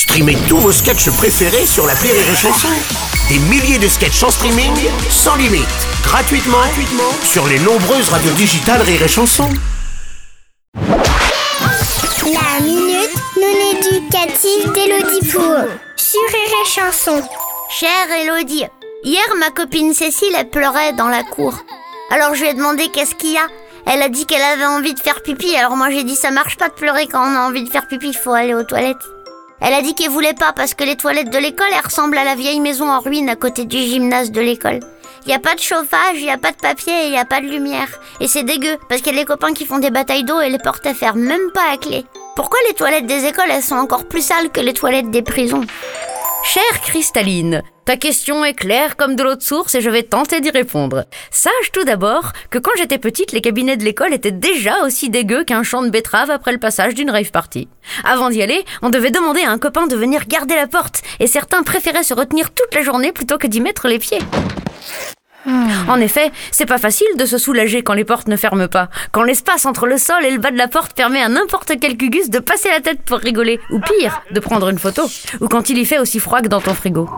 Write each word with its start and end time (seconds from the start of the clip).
Streamez 0.00 0.38
tous 0.48 0.56
vos 0.56 0.72
sketchs 0.72 1.10
préférés 1.10 1.66
sur 1.66 1.86
la 1.86 1.92
Rire 1.92 2.14
et 2.14 2.34
Chanson. 2.34 2.68
Des 3.28 3.38
milliers 3.38 3.78
de 3.78 3.86
sketchs 3.86 4.22
en 4.22 4.30
streaming, 4.30 4.72
sans 5.10 5.36
limite, 5.36 5.68
gratuitement, 6.02 6.56
gratuitement 6.56 7.12
sur 7.22 7.46
les 7.46 7.58
nombreuses 7.58 8.08
radios 8.08 8.32
digitales 8.32 8.80
Rire 8.80 9.02
et 9.02 9.08
Chanson. 9.08 9.46
La 10.74 12.60
minute 12.62 13.14
non 13.36 13.78
éducative 13.78 14.72
d'Elodie 14.72 15.28
Pour 15.30 15.68
sur 15.96 16.22
Rire 16.28 16.56
et 16.64 16.66
Chanson. 16.66 17.22
Chère 17.68 18.10
Elodie, 18.22 18.64
hier 19.04 19.34
ma 19.38 19.50
copine 19.50 19.92
Cécile 19.92 20.34
elle 20.34 20.48
pleurait 20.48 20.94
dans 20.94 21.08
la 21.08 21.24
cour. 21.24 21.62
Alors 22.10 22.34
je 22.34 22.40
lui 22.40 22.48
ai 22.48 22.54
demandé 22.54 22.88
qu'est-ce 22.88 23.16
qu'il 23.16 23.32
y 23.32 23.36
a. 23.36 23.46
Elle 23.84 24.00
a 24.00 24.08
dit 24.08 24.24
qu'elle 24.24 24.40
avait 24.40 24.64
envie 24.64 24.94
de 24.94 25.00
faire 25.00 25.22
pipi, 25.22 25.54
alors 25.56 25.76
moi 25.76 25.90
j'ai 25.90 26.04
dit 26.04 26.16
ça 26.16 26.30
marche 26.30 26.56
pas 26.56 26.70
de 26.70 26.74
pleurer 26.74 27.06
quand 27.06 27.20
on 27.20 27.36
a 27.36 27.40
envie 27.40 27.64
de 27.64 27.70
faire 27.70 27.86
pipi, 27.86 28.08
il 28.08 28.16
faut 28.16 28.32
aller 28.32 28.54
aux 28.54 28.64
toilettes. 28.64 28.96
Elle 29.60 29.74
a 29.74 29.82
dit 29.82 29.94
qu'elle 29.94 30.10
voulait 30.10 30.34
pas 30.34 30.52
parce 30.52 30.74
que 30.74 30.84
les 30.84 30.96
toilettes 30.96 31.30
de 31.30 31.38
l'école 31.38 31.68
elles 31.72 31.84
ressemblent 31.84 32.16
à 32.18 32.24
la 32.24 32.34
vieille 32.34 32.60
maison 32.60 32.90
en 32.90 33.00
ruine 33.00 33.28
à 33.28 33.36
côté 33.36 33.64
du 33.64 33.76
gymnase 33.76 34.30
de 34.30 34.40
l'école. 34.40 34.80
Il 35.26 35.30
y 35.30 35.34
a 35.34 35.38
pas 35.38 35.54
de 35.54 35.60
chauffage, 35.60 36.16
il 36.16 36.24
y 36.24 36.30
a 36.30 36.38
pas 36.38 36.52
de 36.52 36.56
papier 36.56 36.92
et 36.92 37.06
il 37.08 37.12
y 37.12 37.18
a 37.18 37.26
pas 37.26 37.42
de 37.42 37.46
lumière. 37.46 38.00
Et 38.20 38.28
c'est 38.28 38.42
dégueu 38.42 38.78
parce 38.88 39.02
qu'il 39.02 39.12
y 39.14 39.16
a 39.16 39.20
les 39.20 39.26
copains 39.26 39.52
qui 39.52 39.66
font 39.66 39.78
des 39.78 39.90
batailles 39.90 40.24
d'eau 40.24 40.40
et 40.40 40.48
les 40.48 40.58
portes 40.58 40.86
à 40.86 40.94
faire 40.94 41.14
même 41.14 41.50
pas 41.52 41.70
à 41.72 41.76
clé. 41.76 42.06
Pourquoi 42.36 42.58
les 42.68 42.74
toilettes 42.74 43.06
des 43.06 43.26
écoles 43.26 43.50
elles 43.50 43.62
sont 43.62 43.76
encore 43.76 44.06
plus 44.06 44.22
sales 44.22 44.50
que 44.50 44.60
les 44.60 44.72
toilettes 44.72 45.10
des 45.10 45.22
prisons? 45.22 45.66
Chère 46.42 46.80
Cristalline, 46.82 47.62
ta 47.90 47.96
question 47.96 48.44
est 48.44 48.54
claire 48.54 48.96
comme 48.96 49.16
de 49.16 49.24
l'eau 49.24 49.34
de 49.34 49.42
source 49.42 49.74
et 49.74 49.80
je 49.80 49.90
vais 49.90 50.04
tenter 50.04 50.40
d'y 50.40 50.50
répondre. 50.50 51.06
Sache 51.32 51.72
tout 51.72 51.82
d'abord 51.82 52.30
que 52.48 52.60
quand 52.60 52.70
j'étais 52.78 52.98
petite, 52.98 53.32
les 53.32 53.40
cabinets 53.40 53.76
de 53.76 53.82
l'école 53.82 54.14
étaient 54.14 54.30
déjà 54.30 54.84
aussi 54.84 55.10
dégueux 55.10 55.42
qu'un 55.42 55.64
champ 55.64 55.82
de 55.82 55.88
betterave 55.88 56.30
après 56.30 56.52
le 56.52 56.60
passage 56.60 56.94
d'une 56.94 57.10
rave 57.10 57.32
party. 57.32 57.66
Avant 58.04 58.30
d'y 58.30 58.42
aller, 58.42 58.64
on 58.82 58.90
devait 58.90 59.10
demander 59.10 59.42
à 59.42 59.50
un 59.50 59.58
copain 59.58 59.88
de 59.88 59.96
venir 59.96 60.28
garder 60.28 60.54
la 60.54 60.68
porte 60.68 61.02
et 61.18 61.26
certains 61.26 61.64
préféraient 61.64 62.04
se 62.04 62.14
retenir 62.14 62.52
toute 62.52 62.72
la 62.76 62.82
journée 62.82 63.10
plutôt 63.10 63.38
que 63.38 63.48
d'y 63.48 63.60
mettre 63.60 63.88
les 63.88 63.98
pieds. 63.98 64.20
En 65.88 65.98
effet, 65.98 66.30
c'est 66.52 66.66
pas 66.66 66.78
facile 66.78 67.16
de 67.16 67.24
se 67.24 67.38
soulager 67.38 67.82
quand 67.82 67.94
les 67.94 68.04
portes 68.04 68.28
ne 68.28 68.36
ferment 68.36 68.68
pas, 68.68 68.88
quand 69.10 69.24
l'espace 69.24 69.66
entre 69.66 69.88
le 69.88 69.98
sol 69.98 70.24
et 70.24 70.30
le 70.30 70.38
bas 70.38 70.52
de 70.52 70.58
la 70.58 70.68
porte 70.68 70.94
permet 70.94 71.22
à 71.22 71.28
n'importe 71.28 71.72
quel 71.80 71.96
cugus 71.96 72.30
de 72.30 72.38
passer 72.38 72.68
la 72.68 72.80
tête 72.80 73.02
pour 73.02 73.18
rigoler, 73.18 73.58
ou 73.72 73.80
pire, 73.80 74.22
de 74.30 74.38
prendre 74.38 74.68
une 74.68 74.78
photo, 74.78 75.02
ou 75.40 75.48
quand 75.48 75.70
il 75.70 75.78
y 75.78 75.84
fait 75.84 75.98
aussi 75.98 76.20
froid 76.20 76.40
que 76.40 76.46
dans 76.46 76.60
ton 76.60 76.74
frigo. 76.74 77.08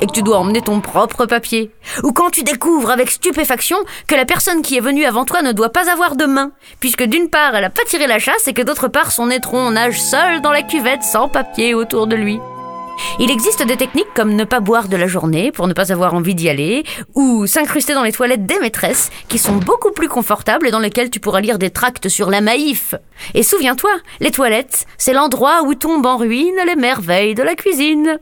Et 0.00 0.06
que 0.06 0.12
tu 0.12 0.22
dois 0.22 0.38
emmener 0.38 0.60
ton 0.60 0.80
propre 0.80 1.26
papier. 1.26 1.70
Ou 2.02 2.12
quand 2.12 2.30
tu 2.30 2.42
découvres 2.42 2.90
avec 2.90 3.10
stupéfaction 3.10 3.76
que 4.06 4.14
la 4.14 4.24
personne 4.24 4.62
qui 4.62 4.76
est 4.76 4.80
venue 4.80 5.04
avant 5.04 5.24
toi 5.24 5.42
ne 5.42 5.52
doit 5.52 5.70
pas 5.70 5.90
avoir 5.90 6.16
de 6.16 6.26
main, 6.26 6.52
puisque 6.80 7.04
d'une 7.04 7.28
part 7.28 7.54
elle 7.54 7.64
a 7.64 7.70
pas 7.70 7.84
tiré 7.86 8.06
la 8.06 8.18
chasse 8.18 8.48
et 8.48 8.52
que 8.52 8.62
d'autre 8.62 8.88
part 8.88 9.12
son 9.12 9.30
étron 9.30 9.70
nage 9.70 10.00
seul 10.00 10.40
dans 10.40 10.52
la 10.52 10.62
cuvette 10.62 11.02
sans 11.02 11.28
papier 11.28 11.74
autour 11.74 12.06
de 12.06 12.16
lui. 12.16 12.38
Il 13.18 13.30
existe 13.30 13.66
des 13.66 13.76
techniques 13.76 14.12
comme 14.14 14.34
ne 14.34 14.44
pas 14.44 14.60
boire 14.60 14.88
de 14.88 14.96
la 14.96 15.06
journée 15.06 15.52
pour 15.52 15.66
ne 15.66 15.72
pas 15.72 15.92
avoir 15.92 16.14
envie 16.14 16.34
d'y 16.34 16.48
aller, 16.48 16.84
ou 17.14 17.46
s'incruster 17.46 17.94
dans 17.94 18.02
les 18.02 18.12
toilettes 18.12 18.46
des 18.46 18.58
maîtresses, 18.58 19.10
qui 19.28 19.38
sont 19.38 19.56
beaucoup 19.56 19.92
plus 19.92 20.08
confortables 20.08 20.66
et 20.66 20.70
dans 20.70 20.80
lesquelles 20.80 21.10
tu 21.10 21.20
pourras 21.20 21.40
lire 21.40 21.58
des 21.58 21.70
tracts 21.70 22.08
sur 22.08 22.30
la 22.30 22.40
maïf. 22.40 22.94
Et 23.34 23.42
souviens-toi, 23.42 23.90
les 24.20 24.30
toilettes, 24.30 24.86
c'est 24.98 25.12
l'endroit 25.12 25.62
où 25.64 25.74
tombent 25.74 26.06
en 26.06 26.16
ruine 26.16 26.60
les 26.66 26.76
merveilles 26.76 27.34
de 27.34 27.42
la 27.42 27.54
cuisine. 27.54 28.18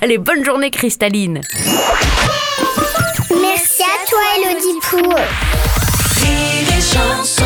Allez, 0.00 0.18
bonne 0.18 0.44
journée 0.44 0.70
cristalline 0.70 1.40
Merci 3.30 3.82
à 3.82 4.08
toi 4.08 4.20
Elodie 4.36 4.78
chanson 6.80 7.45